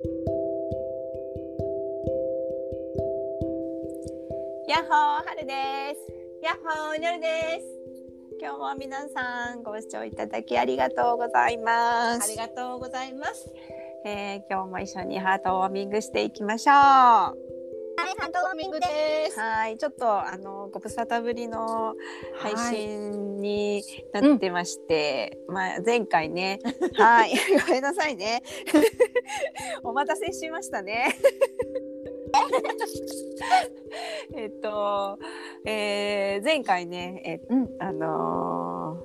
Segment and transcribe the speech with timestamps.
[0.00, 0.06] や
[4.82, 6.00] っほーはるです。
[6.40, 7.66] やっほーにょるです。
[8.40, 12.22] 今日も皆さんご視聴いただきありがとうございます。
[12.22, 13.50] ありがとうございます。
[14.04, 17.47] えー、今日も一緒にハートウォーミングしていきましょう
[18.08, 18.86] はいハートウォーミングで
[19.30, 19.38] す。
[19.38, 21.94] はいちょっとあのご無沙汰ぶりの
[22.38, 23.84] 配信に
[24.14, 26.58] なってまして、まあ前回ね。
[26.96, 27.34] はい。
[27.66, 28.42] ごめんなさいね。
[29.84, 31.18] お待たせしましたね。
[34.34, 35.18] えっと、
[35.66, 37.76] えー、前回ね、えうん。
[37.78, 39.02] あの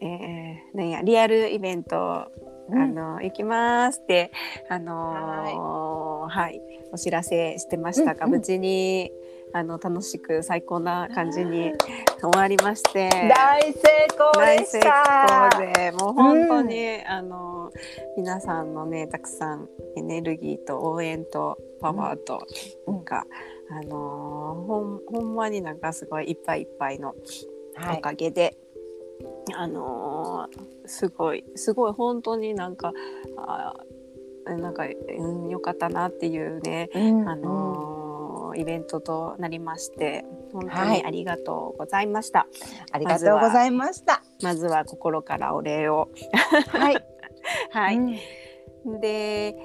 [0.00, 2.30] ー、えー、なんやリアルイベント、
[2.68, 4.32] あの行きますって
[4.68, 6.60] あのーはい
[6.96, 8.14] お知らせしてました。
[8.14, 8.38] が、うんうん。
[8.38, 9.12] 無事に
[9.52, 11.72] あの楽しく最高な感じに
[12.20, 13.10] 終わりまして。
[13.28, 13.78] 大成
[14.14, 15.50] 功大成でした。
[15.52, 17.70] 功でもう本当に、あの
[18.16, 22.46] 皆さんのねたくさんエネルギーと応援とパワーと、
[22.86, 22.94] うん。
[22.94, 23.26] なんか、
[23.70, 27.14] あのほんほんまになんかすごいいっぱいいっぱいの
[27.78, 28.00] おはい。
[28.00, 28.56] かげで、
[29.54, 32.92] あのーすごいすごい本当になんか
[33.36, 33.96] あー
[34.46, 37.96] なんか、うん、よかったなっていうね、うんあのー
[38.58, 42.46] イベントとなりまして本当はいにありがとうございました。
[42.90, 46.08] ありがとうございましたまずは心からお礼を。
[46.68, 46.96] はい
[47.70, 47.96] はい。
[47.96, 48.16] うん
[49.00, 49.56] で、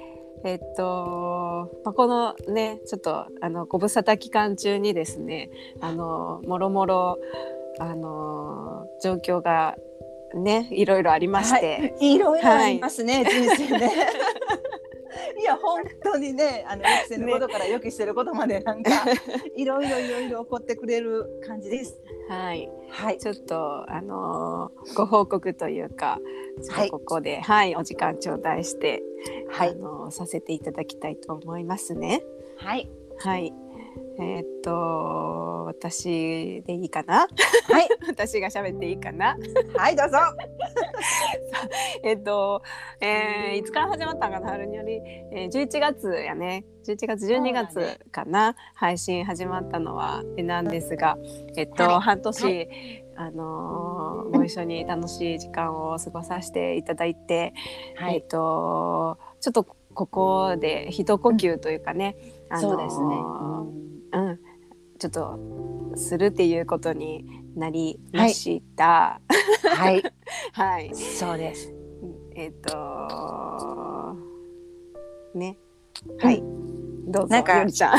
[0.44, 5.48] えっと、まあ、このね、ちょっと、あの、ご無沙汰期間中にですね。
[5.80, 7.18] あの、もろもろ。
[7.78, 9.76] あの、状況が。
[10.34, 11.94] ね、いろいろありまして。
[12.00, 13.92] いろいろありますね、人生ね。
[15.52, 18.90] いや本当にねあの予期せぬことから予期してることまでなんか、
[19.56, 22.00] いろいろいろいろ起こってくれる感じです。
[22.28, 26.18] はい、はいちょっと、あのご報告というか。
[26.62, 29.02] ちょっとここで、はい、お時間頂戴して。
[29.48, 32.24] はいあのさせていただきたいと思いますね。
[32.56, 33.54] はいはい。
[34.22, 37.20] えーっと私でいいかな？
[37.20, 37.28] はい。
[38.06, 39.36] 私が喋っていいかな？
[39.76, 40.18] はいどうぞ。
[42.04, 42.62] えっと、
[43.00, 45.00] えー、いつから始まったんかな春により、
[45.32, 46.64] えー、11月やね。
[46.86, 51.16] 11月12月かな、配信始まったのはなんですが
[51.56, 52.00] えっと、はい。
[52.00, 52.68] 半年、
[53.14, 57.52] はあのーご一緒に楽しい時間を過ごさせていただいて、
[58.00, 62.16] えっとちょっとここで一呼吸というかね、
[62.48, 63.14] あのーそうですね。
[63.14, 63.81] うん、
[65.02, 67.24] ちょっとするっていうことに
[67.56, 69.20] なりました。
[69.76, 70.00] はい
[70.52, 71.74] はい そうです。
[72.36, 74.16] えっ、と
[75.34, 75.58] ね、
[76.18, 76.40] はい、
[77.08, 77.98] どうぞなんかよりちゃん。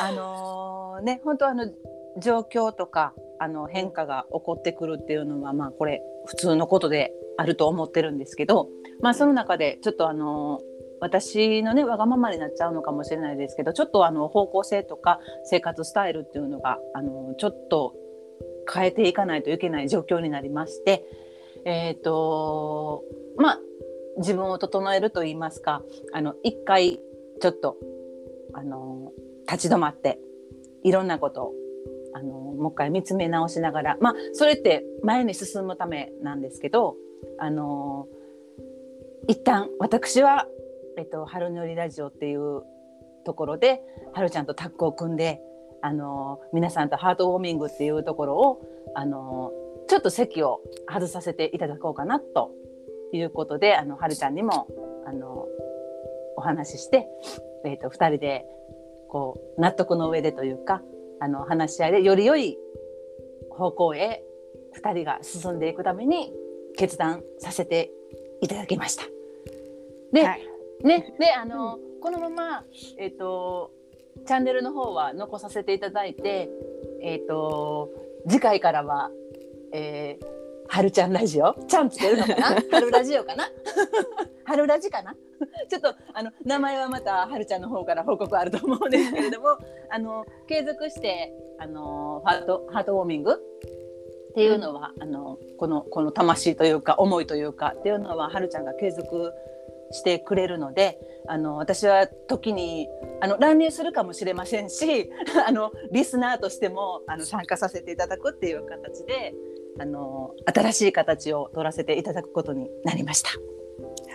[0.00, 1.70] あのーね本当あの
[2.18, 8.70] 状況とかあの変化が起こってくるっていうのはまあこれ普通のことであると思ってるんですけど、
[9.02, 10.71] まあその中でちょっとあのー
[11.02, 17.94] 私のねわがままになっちゃうのかもしれないですけどちょっとあの方向性とか生活スタイルっていうのがあのちょっと
[18.72, 21.04] 変えていかないといけない状況になりまして
[21.64, 23.02] えっ、と
[23.36, 23.58] まあ
[24.18, 25.82] 自分を整えると言いますか
[26.12, 27.00] あの一回
[27.40, 27.76] ちょっと
[28.54, 29.10] あの
[29.50, 30.20] 立ち止まって
[30.84, 31.52] いろんなことを
[32.14, 36.94] あのもう一回見つめ直しながらまあそれって前に進むためなんですけど
[37.40, 38.06] あの
[39.28, 40.46] 一旦私は、
[40.96, 42.62] えっと「春のりラジオ」っていう
[43.24, 43.82] ところで
[44.12, 45.40] はるちゃんとタッグを組んで
[45.80, 48.62] あの皆さんとハートウォーミングっていうところを
[48.94, 49.52] あの
[49.88, 52.52] ちょっと席を外させていただこうかなと
[53.12, 54.68] いうことであのはるちゃんにも
[55.06, 55.46] あの
[56.36, 57.08] お話しして、
[57.66, 58.46] えっと2人で
[59.08, 60.82] こう納得の上でというか
[61.20, 62.58] あの話し合いでより良い
[63.50, 64.24] 方向へ
[64.80, 66.32] 2人が進んでいくために
[66.76, 67.90] 決断させて
[68.40, 69.04] いただきました。
[70.12, 70.51] で、はい
[70.82, 72.64] ね、であの、このまま、
[72.98, 73.70] えっと
[74.26, 76.50] チャンネルの方は残させていただいて、
[77.02, 77.90] えっと
[78.28, 79.10] 次回からは、
[79.72, 80.26] えー、
[80.68, 81.54] はるちゃんラジオ？
[81.66, 82.46] ちゃんつけるのかな？
[82.70, 83.44] はるラジオかな？
[84.44, 85.14] はるラジかな？
[85.68, 89.58] ちょっとあの名前はまたはるちゃんの方から報告あると思うんですけれども
[89.90, 93.34] あの継続してあのハートハートウォーミング？
[93.34, 99.30] っていうのは、あのこのこの魂というか思いというかっていうのははるちゃんが継続
[99.92, 100.98] してくれるので
[101.28, 102.88] あの私は時に
[103.20, 105.10] あの乱入するかもしれませんし
[105.46, 109.34] あのリスナーとしてもあの参加させていただくっていう形で
[109.78, 113.30] あの新しい形を取らせていただくことになりました。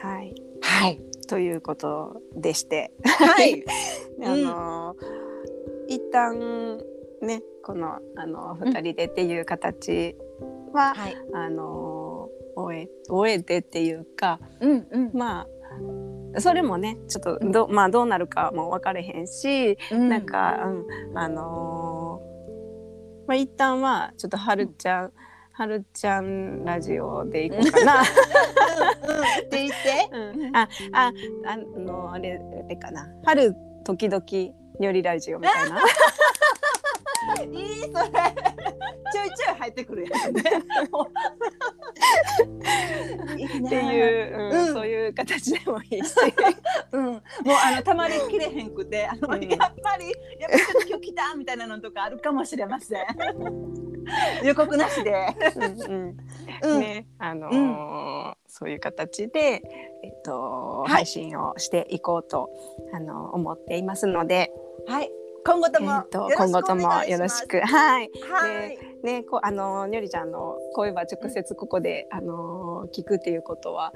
[0.08, 3.64] はい、はい、ということでして、はい、
[4.24, 4.96] あの、
[5.88, 6.78] 一旦
[7.22, 10.16] ねこのあの二人でっていう形
[10.74, 15.12] は、はい、あの終え終えてっていうかうんうん。
[15.14, 15.48] まあ
[16.38, 20.10] それもねちょっとど,、まあ、どうなるかも分かれへんし、うん。
[20.10, 22.28] なんか、うん、あのー
[23.28, 25.12] まあ一旦はちょっとはるちゃん、
[25.52, 28.02] はるちゃんラジオでいこうかな。
[28.02, 28.06] っ
[29.50, 30.10] て言って。
[30.14, 31.12] うん、ああ
[31.46, 33.06] あのあれあれかな。
[33.26, 33.54] 春
[33.84, 34.24] 時々
[34.80, 35.82] よりラジオみたいな
[37.52, 37.92] いいそれ。
[39.12, 40.44] ちょいちょい入ってくるやつね。
[43.38, 46.16] いいってねいう、うんうんそういう形でもいいし、
[46.92, 47.22] うん、もう
[47.66, 50.08] あのたまりきれへんくて、あの、うんやっぱり
[50.40, 50.58] やっぱ
[50.88, 53.06] 今日来たみたいなのとかあるかもしれません。
[54.44, 55.14] 予告なしで。
[55.56, 56.18] うん
[56.64, 59.62] うん、ねあのーそういう形で、
[60.04, 62.50] えっとい配信をしていこうと、
[62.94, 64.52] あの思っていますので、
[64.88, 65.12] はい。
[65.48, 67.62] 今後とも、と今後ともよろしく。
[67.64, 68.78] はいはい。
[69.02, 73.94] ね、こあのにょりちゃんの声は直接ここで、あの聞くっていうことは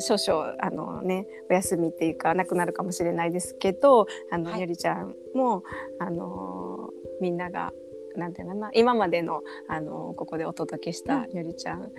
[0.00, 5.62] 少々あのねお休みっていうかなくなるかもしれないですけどあの、はいにょりちゃんも
[5.98, 6.90] あの
[7.20, 7.72] みんなが
[8.16, 11.90] なんていうのかな今までのあのここでお届けしたにょりちゃん、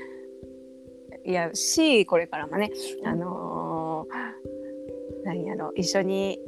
[1.25, 2.71] いやしこれからもね
[3.05, 4.05] あの
[5.23, 6.39] 何やろ一緒に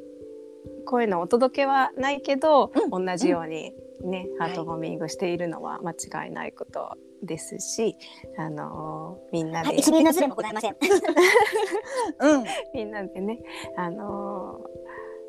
[0.85, 7.95] こういうのお届けはないけど、同じようにね、ハートウォーミングしているのは間違いないことですし、
[8.37, 10.75] あのーみんなで、はい、一ミリのズレもございませ ん。
[10.75, 12.43] うん。
[12.73, 13.41] みんなでね、
[13.75, 14.67] あのー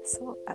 [0.05, 0.55] そうあ、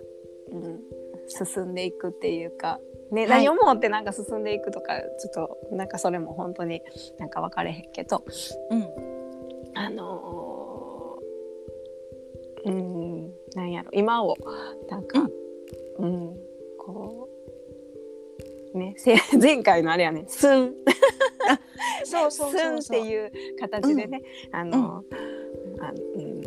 [0.52, 0.80] うん、
[1.28, 2.80] 進んでいくっていうか、
[3.12, 3.30] ね、はい。
[3.46, 6.82] 何を思ってなんか進んでいくとかちょっとなんかそれも本当に
[7.18, 8.24] なんか分かれへんけど、
[8.70, 8.84] うん。
[9.74, 10.32] あのー
[12.64, 13.11] うん
[13.56, 14.38] なんやろ今を
[14.90, 15.28] なんか、
[16.00, 16.38] うん。
[16.80, 17.30] こ
[18.74, 20.74] うねせ 前回のあれやねスン
[22.04, 23.00] そうそうそうそう。
[23.00, 24.22] っていう形でね、
[24.52, 25.04] あの、
[25.80, 26.42] あうん、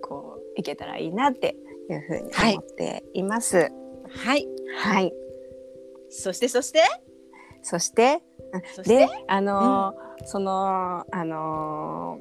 [0.00, 1.56] こういけたらいいなって
[1.90, 3.70] いうふうに思っています。
[4.08, 4.46] はい。
[4.76, 5.12] はい、
[6.08, 6.80] そしてそして？
[7.62, 8.22] そして
[8.74, 8.96] そして？
[9.06, 12.18] であのーそのあの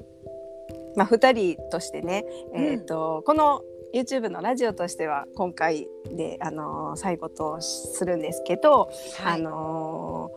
[0.95, 3.61] ーまあ2人としてね、えーとこの
[3.93, 8.89] YouTube のラジオとしては今回で、あのー最後とするんですけど、
[9.25, 10.31] あの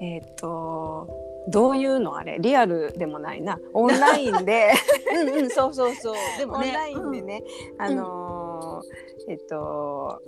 [0.00, 1.08] ーえっ、と
[1.48, 2.38] どういうのあれ？
[2.40, 3.58] リアルでもないな。
[3.72, 4.72] オンラインで。
[5.12, 6.14] うんうんそうそうそう。
[6.38, 6.68] でもね。
[6.68, 7.42] オンラインでね、
[7.78, 10.22] あのーえっ、と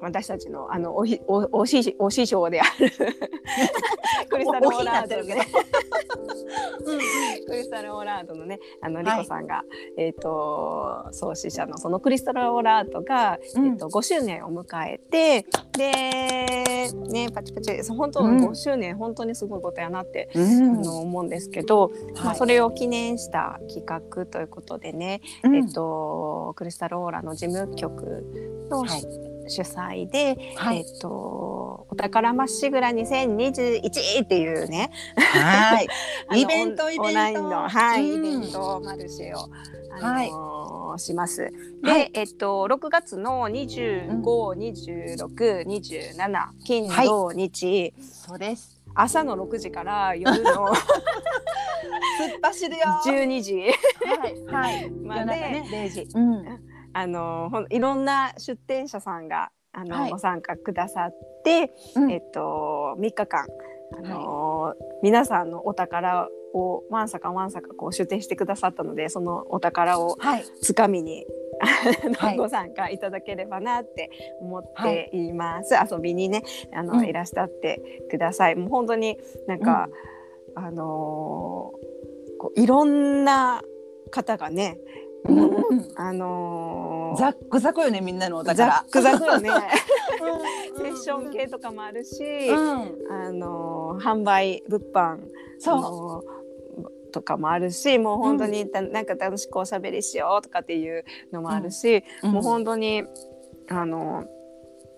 [0.00, 2.90] 私たちのあのおひおお師お師匠である。
[4.28, 5.46] クリスタルオーラードのね。
[7.46, 9.62] クリスタルオーラードのねあのリコさんが、
[9.96, 13.66] えっ、と創始者のそのクリスタルオーラードが、うん。
[13.66, 18.48] えっと5周年を迎えてでねパチパチそう本当うん。
[18.48, 20.82] 5周年、本当にすごいことやなって、うあん。
[20.82, 25.56] の思うんですけど、まあ、はいそれを記念した企画ということでね、うん。
[25.56, 28.24] えっと、クリスタルオーラの事務局
[28.70, 35.88] の、はい主催で、はいえっと、お宝まっしぐら2021っていうね、はい。
[36.40, 39.48] イベントイベントオンラインの、はいうんイベントマルシェを、
[40.00, 41.50] あはいのーします。
[41.82, 48.76] で、はいえっと6月の25、26、27金はい土日、そうです。
[48.94, 50.74] 朝の6時から夜の 突っ
[52.42, 52.84] 走るよ。
[53.04, 54.90] 12時はいはい。
[55.04, 56.65] まで、ね0時うん。
[56.98, 60.10] あのほんいろんな出店者さんがあの、はい。
[60.10, 62.10] ご参加くださって、うん。
[62.10, 63.46] えっと3日間
[63.98, 70.44] あの、皆さんのお宝をわんさかわんさかこう出店してくださったのでそのお宝をはい。
[70.62, 71.26] つかみに、
[72.18, 72.38] はい。
[72.38, 74.10] ご参加いただければなって
[74.40, 76.42] 思っはています、遊びにね
[76.74, 77.04] あの、うん。
[77.04, 78.56] いらっしゃってください。
[78.56, 79.90] もう本当になんか、
[80.54, 81.96] あのー
[82.38, 83.62] こういろんな
[84.10, 85.05] 方がね、うんうん
[85.96, 88.72] あのーザックザクよねみんなのおザ宝。
[88.82, 92.56] ックザクよねうんセッション系とかもあるし、うん。
[93.10, 95.18] あのー販売物販
[95.58, 95.80] そう。
[95.80, 96.22] の
[97.12, 103.04] とかもあるしもう本当にた、なんか楽しくおしゃべりしようとかっていうのもあるし、もう本当に
[103.70, 104.26] あの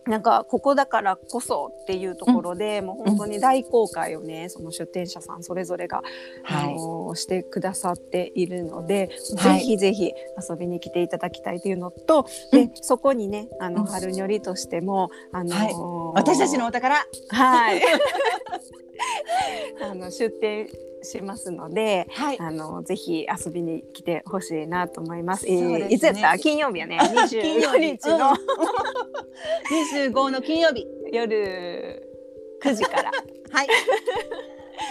[0.09, 6.03] なんかここだからこそっていうところで、もう本当に大公開をねその出店者さんそれぞれが、
[6.43, 6.75] はい。
[6.75, 9.61] あのしてくださっているので、はい。
[9.61, 10.13] ぜひぜひ
[10.49, 12.71] 遊びに来ていただきたいというのと、でうん。
[12.75, 13.87] そこにねあのうん。
[13.87, 16.23] 春にょりとしてもあの、はい。
[16.23, 17.07] 私たちのお宝。
[17.29, 17.83] はい
[19.83, 20.69] あの出店
[21.03, 22.07] しますので。
[22.11, 22.37] はい。
[22.41, 25.45] あのぜひ遊びに来てほしいなと思います。
[25.45, 26.39] すねえーいつやった？
[26.39, 26.99] 金曜日やね。
[27.29, 28.35] 金曜25日日の、
[29.71, 30.87] 二十五の金曜日。
[31.13, 32.03] 夜
[32.63, 33.11] 9時から
[33.53, 33.69] はい。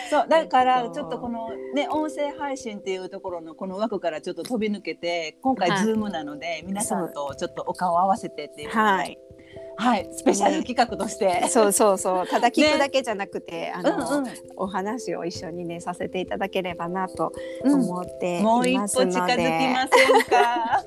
[0.09, 9.17] そうだからえっとちょっとこのね音声配信っていうところのこの枠からちょっと飛び抜けて今回はいズームなので、皆さんとちょっとお顔を合わせてっていうはい
[9.77, 12.27] はいスペシャル企画として、そうそうそう。
[12.27, 14.31] ただ聞くだけじゃなくて、あの、うんうん。
[14.55, 17.31] お話を一緒にねさせていただければなと
[17.63, 17.73] うん。
[17.83, 20.83] 思っていもう一ますので、歩近づきませんか？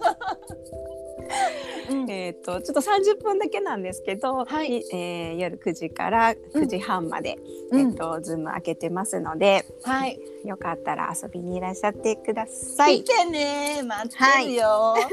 [1.91, 2.11] うん。
[2.11, 4.79] えっ、とちょっと30分だけなんですけど、はい。
[4.79, 7.39] いえー夜9時から9時半まで、
[7.71, 7.81] うん。
[7.91, 13.05] えっ、とズーム開けてますので、はい、よかったら遊びにいらっしゃってください。
[13.05, 14.97] 来てね待ってるよ。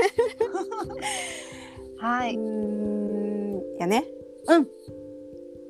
[1.99, 2.96] はい、うーん
[3.79, 4.05] やね
[4.47, 4.67] うん。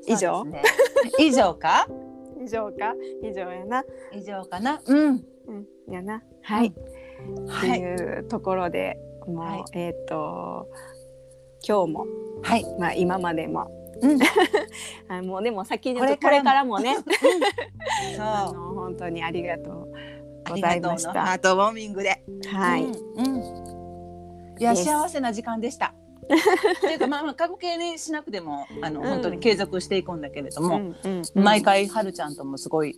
[0.08, 0.64] 以上ね
[1.20, 1.88] 以上か？
[2.40, 2.96] 以上か？
[3.24, 3.84] 以上やな
[4.14, 4.82] 以上かな？
[4.86, 5.26] うん。
[5.48, 6.74] うんやなはい、
[7.48, 7.70] はい。
[7.70, 10.68] っていうところでもう、はいえっ、と
[11.68, 12.06] 今日も
[12.44, 12.66] はい。
[12.80, 13.70] まあ今までも、
[14.02, 14.20] うん
[15.10, 16.96] あ もうでも先にこれこれからもね
[18.16, 18.26] そう。
[18.26, 19.92] あの本当にありがとう
[20.50, 21.50] ございましがとうのハた。
[21.50, 22.22] ートウォーミングで。
[22.48, 23.26] はい、うん。
[23.26, 25.94] うんいや幸せな時間でした。
[26.82, 32.96] というかまあまあ過去形にしなくてもあの、うん本当に継続していくんだけれども、うんうん毎回はるちゃんともすごい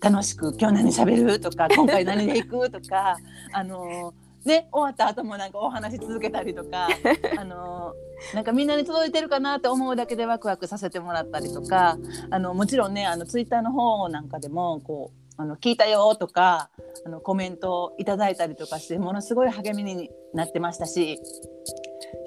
[0.00, 1.40] 楽しく今日何喋る？
[1.40, 2.70] とか今回何で行く？
[2.70, 3.16] とか
[3.52, 6.88] あのね終わった後もなんかお話し続けたりとか
[7.38, 7.92] あの
[8.34, 11.98] なんかみんなに届いてるかなって思うだけでワクワクさせてもらったりとか
[12.30, 16.70] あのもちろんねあのツイッターの方なんかでもこうあの聞いたよとか
[17.04, 21.18] あのコメントをいただいたりとかしてものすごい励みになってましたし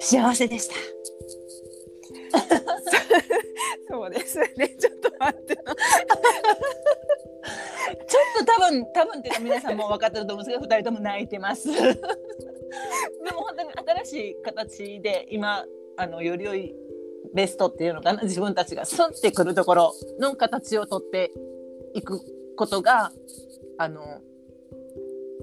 [0.00, 0.74] 幸せでした。
[3.88, 4.46] そうですね
[4.78, 5.64] ちょっと待って ちょっ
[8.38, 11.68] と多分多分っていうか皆さんも分かってると思うんですけど2人とも泣いてます。
[11.72, 11.82] で
[13.32, 13.70] も本当に
[14.02, 15.64] 新しい形で今
[15.96, 16.74] あのより良い
[17.34, 21.32] ベストっていうのかな自分たちがスンってくるところの形をとって
[21.94, 22.20] いく
[22.56, 23.12] ことが
[23.78, 24.20] あの、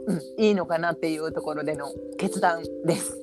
[0.07, 3.20] うん、いいのかなっていうところでの決断です。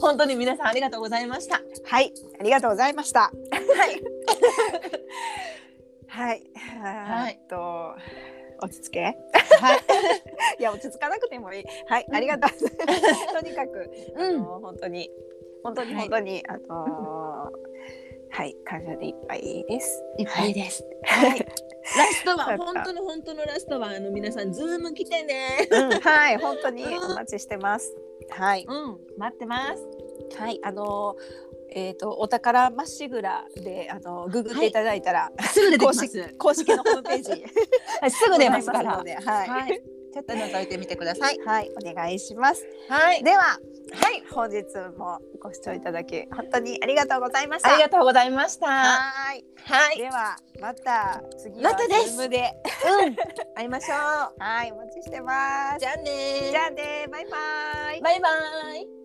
[0.00, 1.60] 本当に皆さんありがとうございました。
[1.84, 3.30] はいありがとうございました。
[6.08, 6.42] はい、
[6.82, 7.40] はい。
[7.48, 7.94] と
[8.62, 9.02] 落ち着け。
[9.02, 9.14] はい、
[10.58, 11.64] いや落ち着かなくてもいい。
[11.86, 12.50] はいありがとう
[13.40, 14.38] とにかくあうん。
[14.38, 15.10] の本当に
[15.62, 16.08] 本当にはい。
[16.08, 17.52] 本当に、あの
[18.32, 20.04] はい感謝でいっぱいです。
[20.18, 20.84] いっぱいです。
[21.04, 21.46] はい、ラ
[22.06, 25.68] ストは本当の本当のラストはあの皆さんズーム来てね。
[25.70, 27.94] うん、はい本当にお待ちしてます
[28.28, 30.38] はいうん、待ってます。
[30.38, 31.16] はい、あの
[31.72, 36.06] えっ、とお宝まっしぐらであのググっていただいたら、すぐ出てき公ます。
[36.06, 37.30] 式公式のホームページ
[38.00, 38.98] はい、すぐ出ますから。
[38.98, 39.80] はい、は、はいい、
[40.12, 41.38] ちょっと覗いてみてください。
[41.40, 42.66] お願いします。
[42.88, 43.58] はい、では
[43.92, 44.64] はい、本日
[44.96, 47.72] もご視聴いただき本当にありがとうございました。
[47.72, 48.66] ありがとうございました。
[48.66, 52.52] はい、はい、ではまた次はまたです Zoom で、
[53.04, 53.16] うん、
[53.56, 53.98] 会いましょう。
[54.38, 55.80] はい、お待ちしてます。
[55.80, 58.00] じゃあねじゃあね、バイバイ。
[58.00, 58.28] バイバ
[58.76, 58.99] イ。